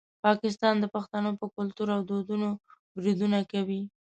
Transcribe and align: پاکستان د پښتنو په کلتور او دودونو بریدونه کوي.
پاکستان 0.25 0.75
د 0.79 0.85
پښتنو 0.95 1.29
په 1.39 1.45
کلتور 1.55 1.87
او 1.95 2.01
دودونو 2.09 2.49
بریدونه 2.95 3.39
کوي. 3.51 3.81